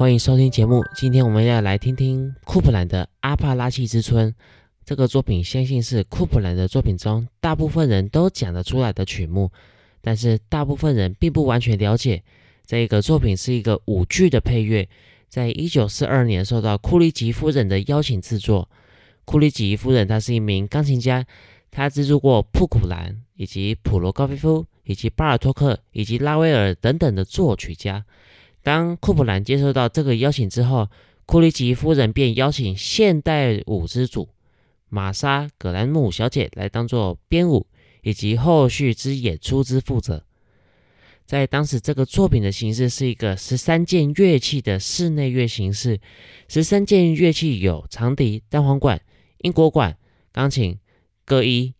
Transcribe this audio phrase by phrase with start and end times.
[0.00, 0.82] 欢迎收听节目。
[0.94, 4.32] 今天我们要来听听库普兰的《阿帕拉契之春》
[4.82, 9.50] 这个作品，相信是库普兰的作品中大部分人都讲得出来的曲目，
[10.00, 12.22] 但是大部分人并不完全了解。
[12.64, 14.88] 这个作品是一个舞剧的配乐，
[15.28, 18.70] 在一九四二年受到库利吉夫人的邀请制作。
[19.26, 21.26] 库利吉夫人她是一名钢琴家，
[21.70, 28.02] 她资助过普库兰以及普罗高菲夫以及巴尔托克以及拉威尔等等的作曲家。
[28.62, 30.88] 当库普兰接受到这个邀请之后，
[31.26, 34.28] 库利吉夫人便邀请现代舞之主
[34.88, 37.66] 玛莎·葛兰姆小姐来当做编舞
[38.02, 40.24] 以及后续之演出之负责。
[41.24, 46.00] 在当时，这个作品的形式是一个十三件乐器的室内乐形式。
[46.48, 49.00] 十三件乐器有长笛、单簧管、
[49.42, 49.96] 英国管、
[50.32, 50.76] 钢琴
[51.24, 51.72] 各一，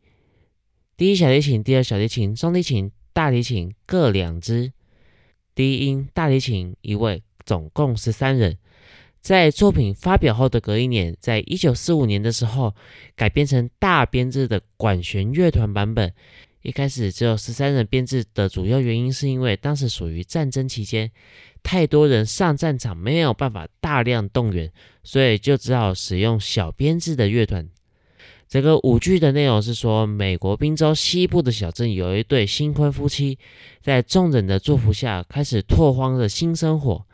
[0.97, 4.73] 第一小提琴、第二小提琴、中提琴、大提琴各两支。
[5.61, 8.57] 低音大提琴一位，总共十三人。
[9.21, 12.75] 在作品发表后的隔一年，在一九四五年的时候，
[13.15, 16.11] 改编成大编制的管弦乐团版本。
[16.63, 21.11] 一开始只有十三人编制的主要原因，是因为当时属于战争期间，
[21.63, 24.73] 太多人上战场，没有办法大量动员，
[25.05, 27.69] 所以就只好使用小编制的乐团。
[28.51, 33.39] 整个舞剧的内容是说，美国宾州西部的小镇有一对新婚夫妻，
[33.81, 37.07] 在众人的祝福下开始拓荒的新生活。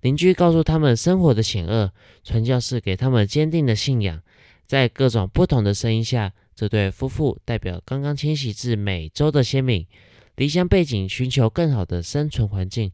[0.00, 1.92] 邻居告诉他们生活的险恶，
[2.24, 4.20] 传教士给他们坚定的信仰。
[4.66, 9.86] 在各种不同的声音下，这对夫妇代表刚刚迁徙至美洲的先民，
[10.34, 12.90] 离乡背景，寻求更好的生存环境。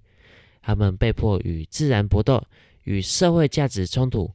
[0.60, 2.44] 他们被迫与自然搏斗，
[2.84, 4.30] 与社会价值冲突。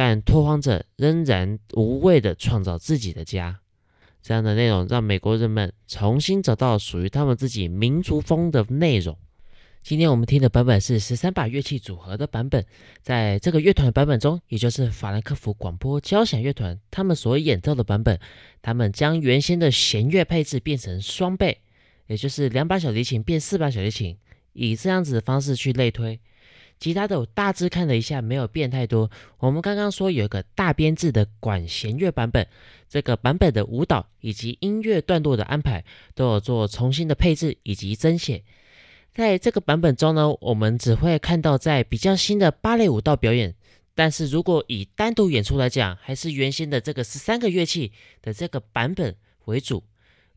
[0.00, 3.60] 但拓荒者仍然无畏地创造自己的家，
[4.22, 9.18] 这样的内容让美国人们重新找到属于他们自己民族风的内容。
[9.82, 12.64] 今天我们听的版本是十三把乐器组合的版本，
[13.02, 18.18] 在这个乐团版本中，也就是法兰克福广播交响乐团他们所演奏的版本，
[18.62, 21.58] 他们将原先的弦乐配置变成双倍，
[22.06, 24.16] 也就是两把小提琴变四把小提琴，
[24.54, 26.18] 以这样子的方式去类推。
[26.80, 29.10] 其他的我大致看了一下，没有变太多。
[29.38, 32.46] 我们刚刚说有一个大编制的管弦乐版本，
[32.88, 38.42] 这个版本的舞蹈以及音乐段落的安排都有做重新的配置以及增写。
[39.12, 43.54] 在这个版本中呢，我们只会看到在比较新的芭蕾舞蹈表演，
[43.94, 47.92] 但是如果以单独演出来讲，还是原先的这个十三个乐器
[48.22, 49.14] 的这个版本
[49.44, 49.84] 为主。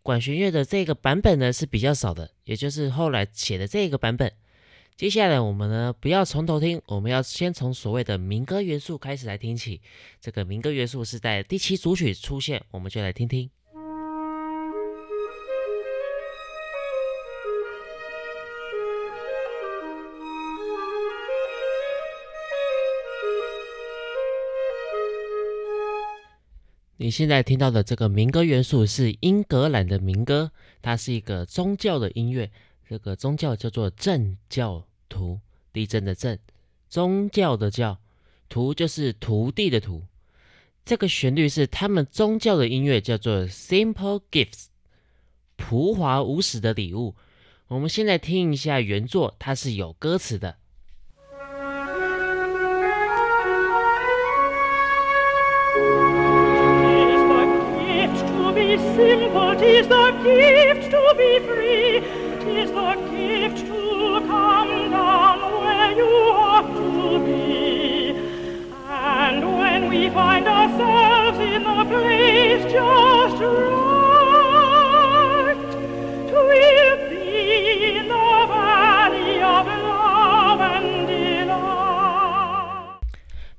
[0.02, 4.30] 管弦乐的这个版本呢是比较少的，也就是后来写的这个版本。
[4.96, 9.82] 接下来我们呢，不要从头听，我们要先从所谓的民歌元素开始来听起。
[10.22, 13.50] 这个民歌元素是在第七组曲出现，我们就来听听。
[26.98, 30.52] 你现在听到的这个民歌元素是英格兰的民歌，
[30.84, 32.52] 它是一个宗教的音乐。
[32.94, 35.40] 这个宗教叫做正教徒
[35.74, 36.38] 地震的震
[36.88, 37.98] 宗教的教
[38.50, 40.04] 徒就是徒弟的徒。
[40.86, 44.66] 这个旋律是他们宗教的音乐叫做 simple gifts
[45.56, 47.16] 普华无史的礼物。
[47.68, 50.58] 我们现在听一下原作它是有歌词的。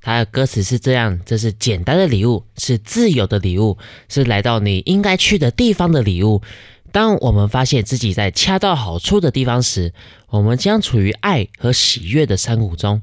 [0.06, 6.42] 它的歌词是这样：这是简单的礼物，是自由的礼物，是来到你应该去的地方的礼物。
[6.94, 9.92] 当我们发现自己在恰到好处的地方时，
[10.28, 13.02] 我们将处于爱和喜悦的山谷中。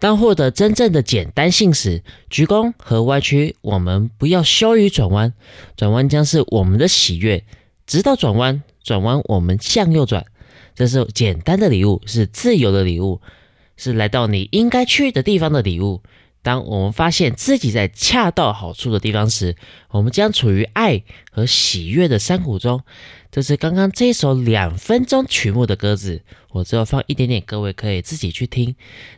[0.00, 5.32] 当获得真正的简单性时，鞠躬和歪曲，我们不要羞于转弯。
[5.76, 7.44] 转弯将是我们的喜悦，
[7.86, 10.26] 直到转弯，转弯我们向右转。
[10.74, 13.20] 这是简单的礼物，是自由的礼物，
[13.76, 16.02] 是来到你应该去的地方的礼物。
[16.42, 19.56] 当我们发现自己在恰到好处的地方时，
[19.90, 22.82] 我们将处于爱和喜悦的山谷中。
[23.30, 28.74] 这是刚刚这首两分钟曲目的歌词，我只有放一点点，各位可以自己去听。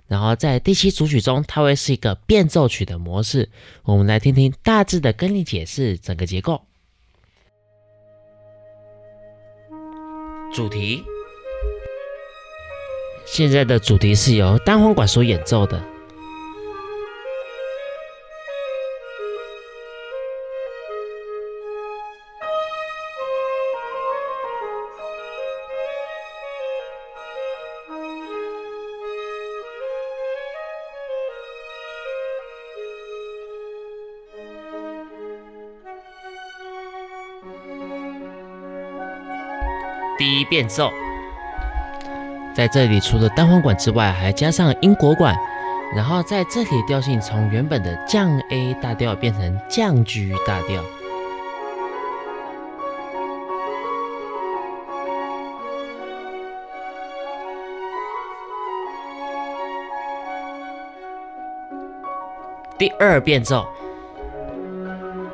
[0.09, 3.49] 然后在第七组曲中，它会是一个变奏曲的模式。
[3.85, 6.63] 我们来听听大致的跟你解释整个结构。
[10.53, 11.03] 主题：
[13.25, 15.92] 现在的主题是由单簧管所演奏的。
[40.53, 40.93] 变奏，
[42.55, 45.35] 在这里除了单簧管之外，还加上英国管，
[45.97, 50.83] 然后在这里调性从原本的降 A 大调变成降 G 大调。
[62.77, 63.67] 第二变奏。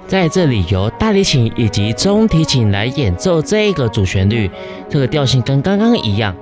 [0.08, 4.50] 在这里由大提琴以及中提琴来演奏这个主旋律，
[4.88, 6.34] 这个调性跟刚刚一样。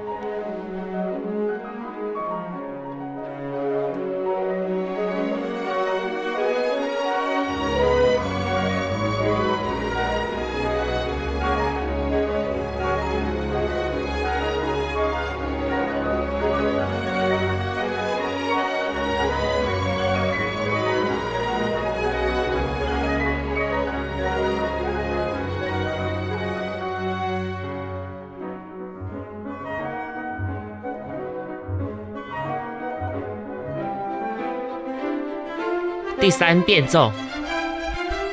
[36.27, 37.13] 第三变奏，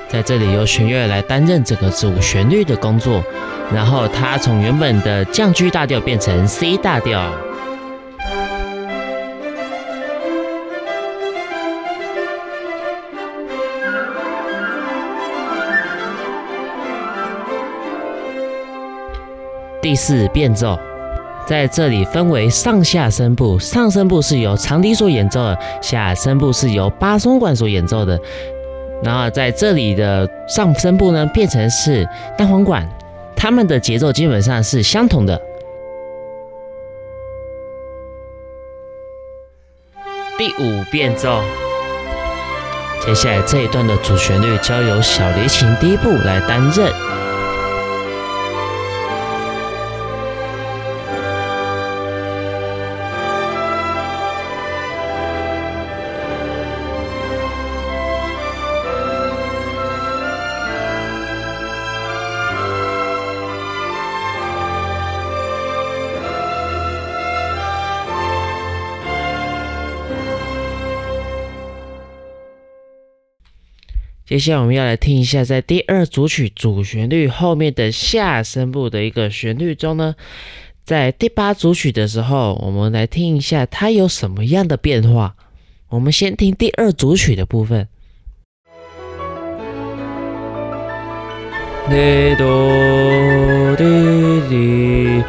[0.09, 3.23] 在这里由弦乐来担任这个主旋律的工作，
[3.71, 7.31] 然后它从原本的降 G 大调变成 C 大调。
[19.79, 20.79] 第四变奏。
[21.45, 28.19] 在这里分为上下声部，上声部是由长笛所演奏的，下声部是由巴松管所演奏的。
[29.03, 32.07] 然后在这里的上声部呢，变成是
[32.37, 32.87] 单簧管，
[33.35, 35.39] 它们的节奏基本上是相同的。
[40.37, 41.41] 第五变奏，
[43.05, 47.12] 接下来这一段的主旋律交由小提琴第一部来担任。
[74.25, 80.15] 接下来我们要来听一下，在第二组曲主旋律后面的下声部的一个旋律中呢，
[80.85, 85.35] 在第八组曲的时候，我们来听一下它有什么样的变化。
[85.89, 87.87] 我们先听第二组曲的部分。
[92.37, 93.83] 哆滴
[94.49, 95.21] 滴，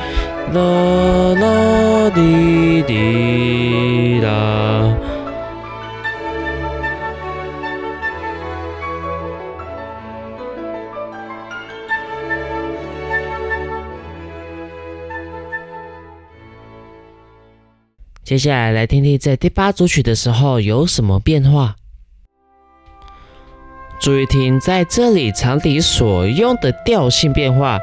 [0.52, 4.93] 啦啦滴滴啦。
[18.24, 21.76] 接下来来听听在第八组曲的时候有什么变化。
[24.00, 27.78] 注意听，在这里长笛所用的调性变化。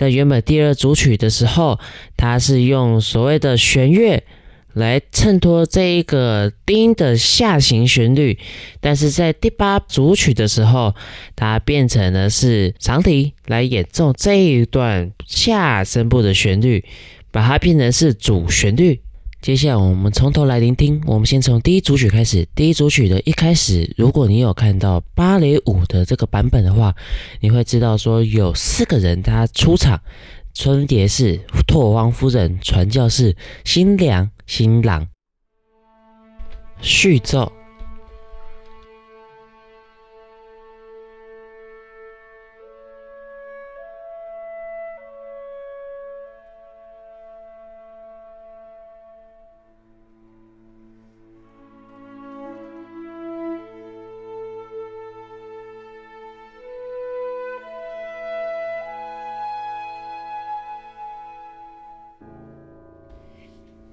[0.00, 1.78] 在原本第二组曲的时候，
[2.16, 4.24] 它是用所谓的弦乐
[4.72, 8.38] 来衬托这一个丁的下行旋律，
[8.80, 10.94] 但是在第八组曲的时候，
[11.36, 16.82] 它变成了是长笛来演奏这一段下声部的旋律，
[17.30, 19.02] 把它变成是主旋律。
[19.40, 21.02] 接下来我们从头来聆听。
[21.06, 22.46] 我们先从第一组曲开始。
[22.54, 26.94] 第一组曲的一开始，如果你有看到芭蕾舞的这个版本的话，
[27.40, 29.98] 你会知道说有四个人他出场，
[30.52, 35.08] 春蝶是拓荒夫人、传教士、新娘、新郎。
[36.82, 37.50] 序奏。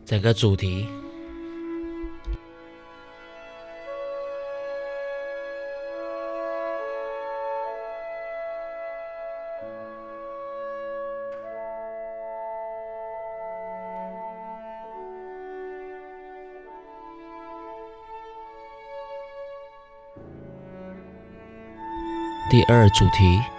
[0.08, 0.88] 整个主题。
[22.50, 23.57] 第二主题。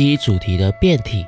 [0.00, 1.26] 第一主题的变体。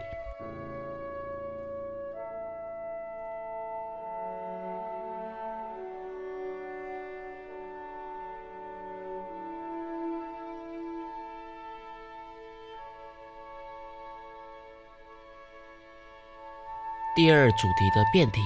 [17.14, 18.40] 第二主题的变体。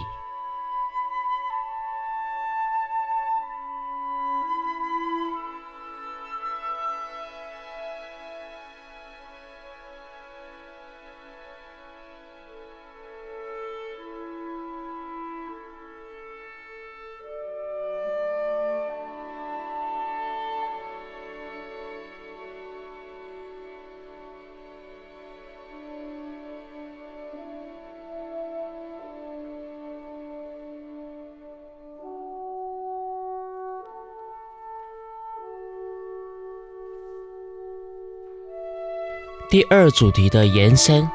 [39.56, 41.08] 第二主题的延伸，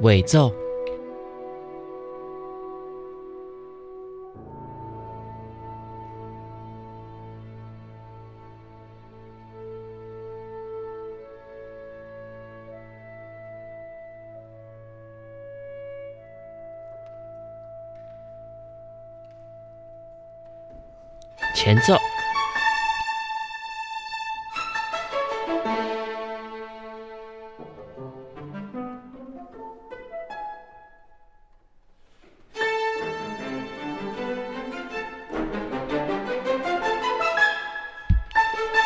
[0.00, 0.65] 尾奏。
[21.66, 21.98] 前奏，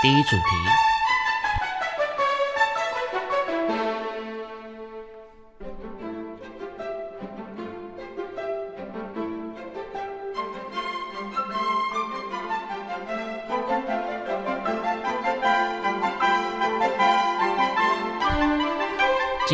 [0.01, 0.60] 第一主题。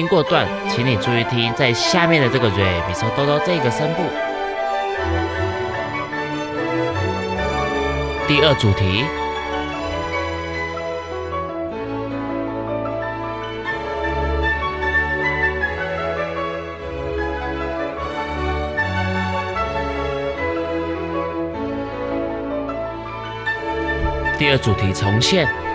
[0.09, 4.03] 过段，请你注意听，在下面的这个 re mi so do do 这个声部。
[8.29, 9.05] 第二主题。
[24.39, 25.66] 第二主题重现。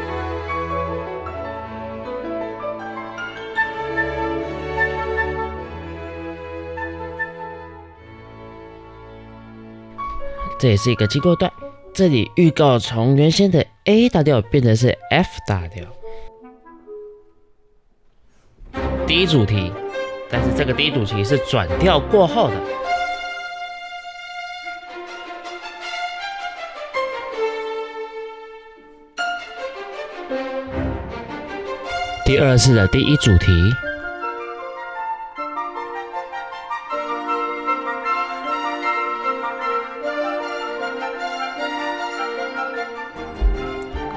[10.61, 11.51] 这也是一个经过段，
[11.91, 15.83] 这里预告从原先的 A 大调变成是 F 大调。
[19.07, 19.73] 第一主题，
[20.29, 22.55] 但是这个第一主题是转调过后的。
[32.23, 33.51] 第二次的第一主题。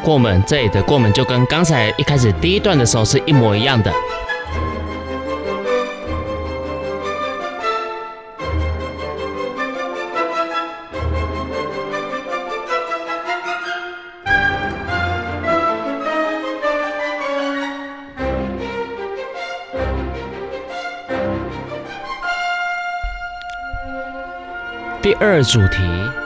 [0.04, 3.90] 过门，这里的过门就跟刚才一开始第一段的时候是一模一样的。
[25.00, 26.24] 第二主题。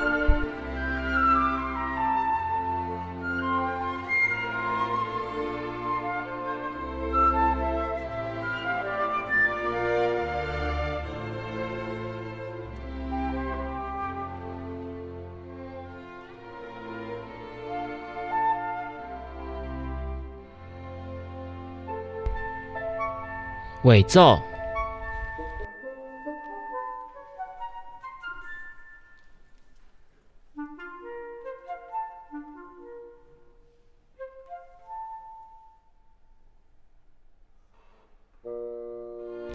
[23.88, 24.38] 尾奏。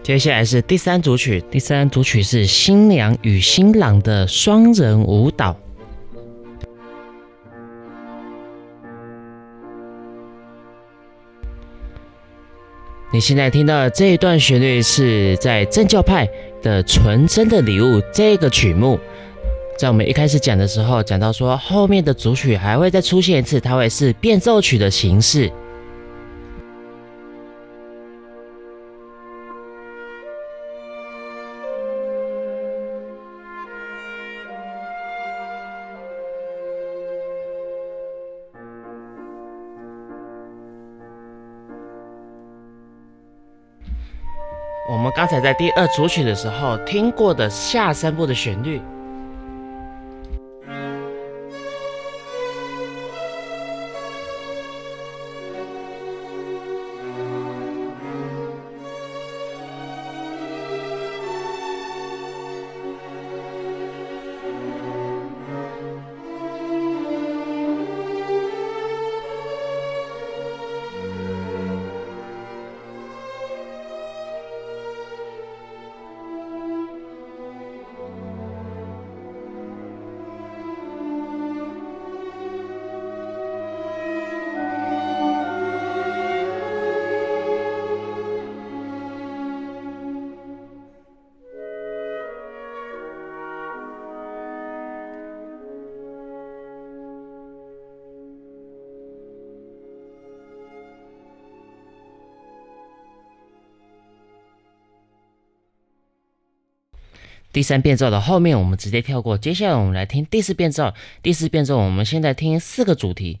[0.02, 5.56] 接下来是第三组曲，第三组曲是新娘与新郎的双人舞蹈。
[13.14, 16.28] 你现在听到的这一段旋律是在正教派
[16.60, 18.98] 的《纯真的礼物》这个曲目，
[19.78, 25.48] 在我们一开始讲的时候讲到说，后面的主曲还会再出现一次，它会是变奏曲的形式。
[45.24, 48.78] 刚才在第二组曲的时候听过的下三部的旋律。
[107.54, 110.92] 第三变奏的后面我们直接跳过，接下来我们来听第四变奏。
[111.22, 113.38] 第四变奏我们现在听四个主题，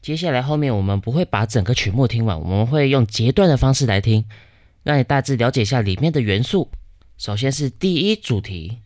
[0.00, 4.24] 接下来后面我们不会把整个曲目听完，我们会用截断的方式来听，
[4.84, 6.70] 让你大致了解一下里面的元素。
[7.18, 8.78] 首先是第一主题。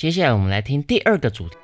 [0.00, 1.56] 接下来我们来听第二个主题。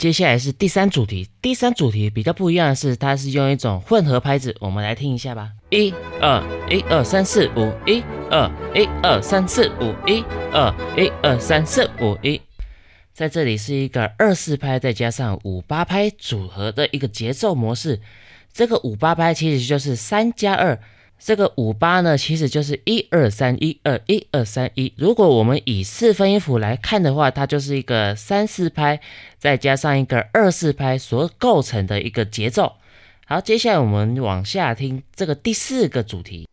[0.00, 5.50] 接下来是第三主题，第三主题比较不一样的是，它是用一种混合拍子，我们来听一下吧。
[5.68, 8.02] 一二一二三四五一。
[8.30, 12.40] 二一二三四五一二一二三四五一，
[13.12, 18.00] 在这里是一个二四拍再加上五八拍组合的一个节奏模式。
[18.54, 20.80] 这个五八拍其实就是三加二，
[21.22, 24.92] 这个五八呢其实就是一二三一二一二三一。
[24.96, 29.00] 如果我们以四分音符来看的话，它就是一个三四拍
[29.38, 32.72] 再加上一个二四拍所构成的一个节奏。
[33.26, 36.48] 好，接下来我们往下听这个第四个主题。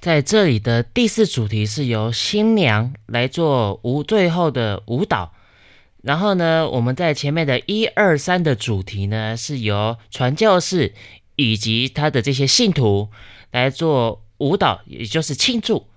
[0.00, 5.32] 在这里的第四主题是由新娘来做舞最后的舞蹈，
[6.02, 10.94] 然后呢，我们在前面的一二三的主题呢是由传教士
[11.34, 13.08] 以及他的这些信徒
[13.50, 15.88] 来做舞蹈，也就是庆祝。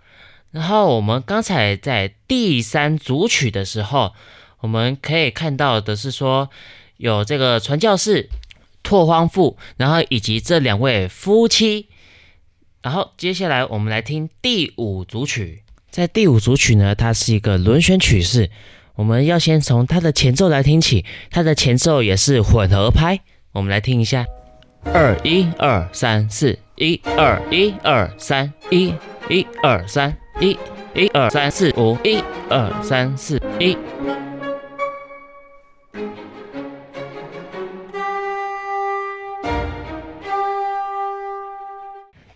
[0.49, 4.13] 然后我们刚才在第三组曲的时候，
[4.61, 6.49] 我们可以看到的是说
[6.97, 8.29] 有这个传教士、
[8.81, 11.87] 拓荒妇，然后以及这两位夫妻。
[12.81, 18.49] 然后接下来我们来听第五组曲，在第五组曲呢，它是一个轮旋曲式，
[18.95, 23.19] 我们要先从它的前奏来听起，它的前奏也是混合拍，
[23.51, 24.25] 我们来听一下，
[24.85, 28.93] 二一二三四，一二一二三，一
[29.29, 30.57] 一二三，一
[30.95, 33.77] 一二三四五，一二三四一。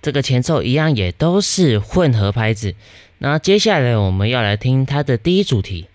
[0.06, 2.76] 这个前奏一样也都是混合拍子，
[3.18, 5.88] 那接下来我们要来听它的第一主题。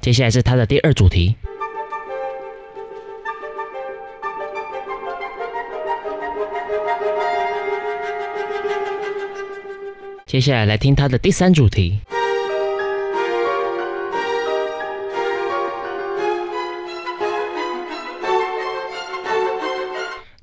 [0.00, 1.34] 接下来是它的第二主题。
[10.28, 12.00] 接下来来听他的第三主题。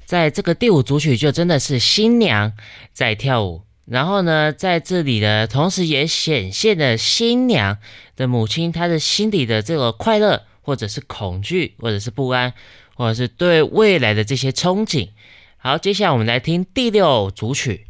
[0.06, 2.54] 在这个第五组曲就真的是新娘
[2.94, 7.78] 在跳舞，然后呢，在这里呢，同时也显现了新娘
[8.16, 12.54] 的母亲她的心底的这个快乐，或者是恐惧，或者是不安，
[12.96, 15.10] 或者是对未来的这些憧憬。
[15.58, 17.86] 好，接下来我们来听第六组曲。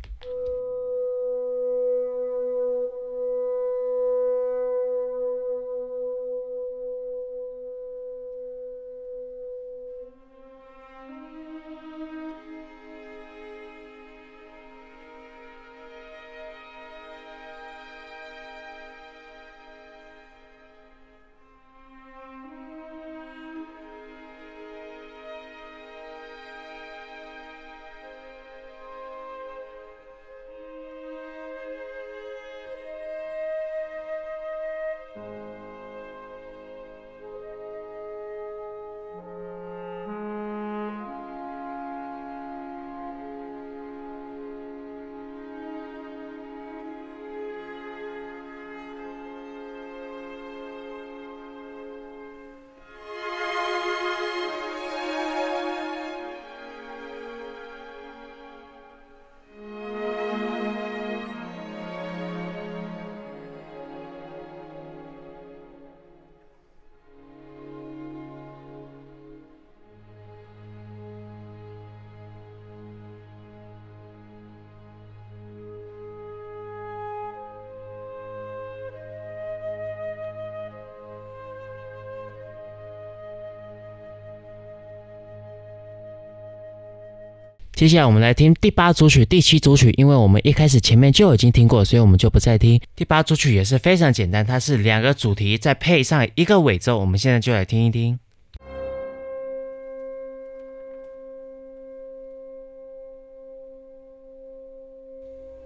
[87.76, 92.80] 接下来我们来听第八组曲、第七组曲，因为我们一开始前面就已经听过，所以我们就不再听。
[92.96, 98.18] 第八组曲也是非常简单，它是两个主题再配上一个尾奏，我们现在就来听一听。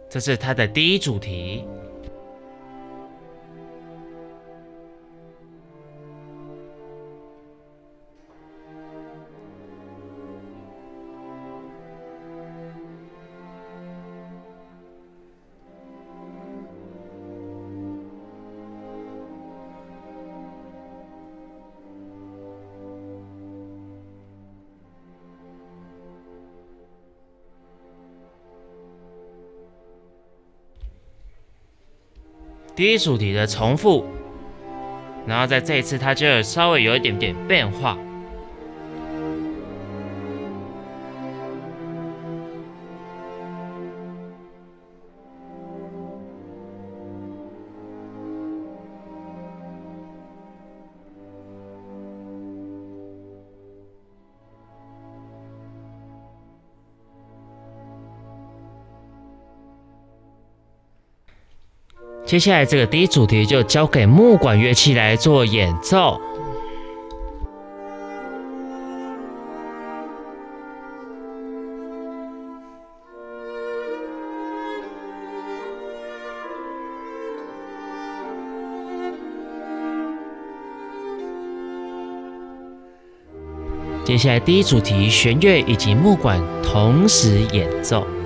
[0.10, 1.64] 这是它的第一主题。
[32.80, 34.06] 第一主题的重复，
[35.28, 37.98] 然后在这一次，它就稍微有一点点变化。
[62.30, 66.22] 接下来这个第一主题就交给木管乐器来做演奏。
[84.06, 88.19] 接下来第一主题弦乐以及木管同时演奏。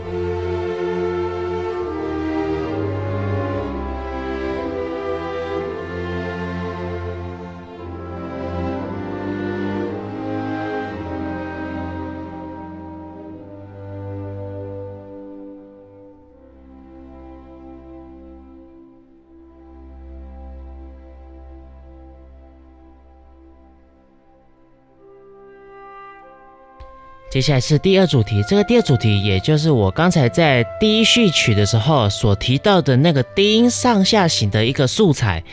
[27.34, 35.44] 接下来是第二主题，这个第二主题也就是我刚才在第一序曲的时候所提到的那个低音上下行的一个素材，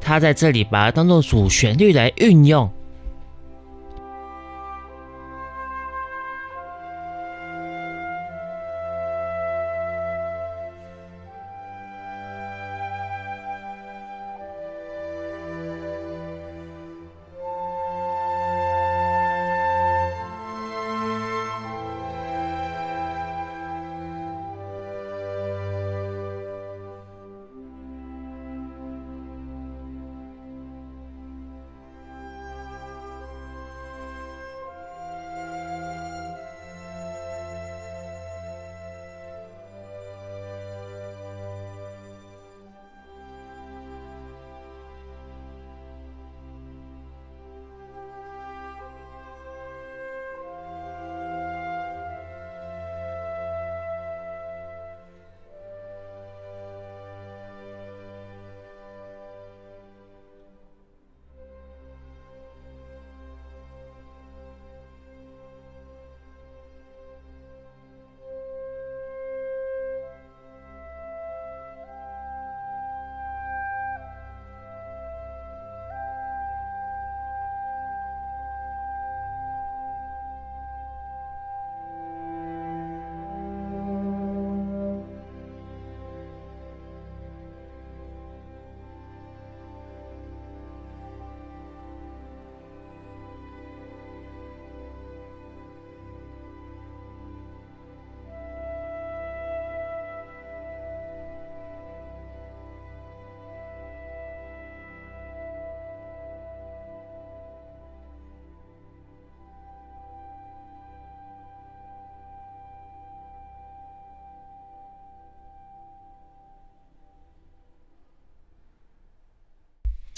[0.00, 2.68] 它在这里把它当做主旋律来运用。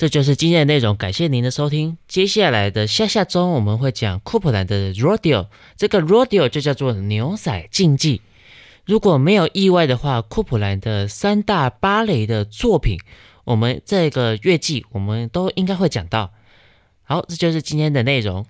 [0.00, 1.98] 这就是今天的内容，感谢您的收听。
[2.08, 8.22] 接下来的下下周我们会讲库普兰的 Rodeo，这个 Rodeo 就叫做牛仔竞技。
[8.86, 12.96] 如果没有意外的话，库普兰的三大芭蕾的作品，
[13.44, 16.32] 我们这个月季我们都应该会讲到。
[17.02, 18.46] 好，这就是今天的内容。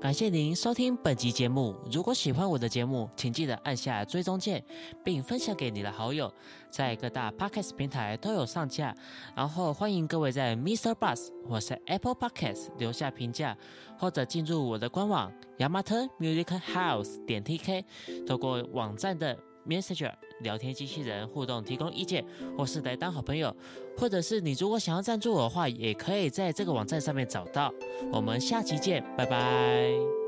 [0.00, 1.74] 感谢您收听本集节目。
[1.90, 4.64] 如果喜欢我的节目，请记得按下追踪键，
[5.02, 6.32] 并分享给你的好友，
[6.70, 8.94] 在各大 Podcast 平台都有上架。
[9.34, 10.94] 然后欢迎各位在 Mr.
[10.94, 13.58] Bus 或是 Apple Podcast 留下评价，
[13.98, 17.84] 或者进入我的官网 Yamato Music House 点 TK，
[18.24, 22.24] 透过网站的 Messenger 聊天机器人互动提供意见，
[22.56, 23.54] 或是来当好朋友，
[23.96, 27.72] 或者是你如果想要赞助我的话，也可以在这个网站上面找到。
[28.12, 30.27] 我们下期见，拜拜。